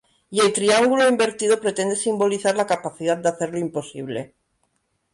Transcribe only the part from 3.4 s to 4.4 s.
lo imposible.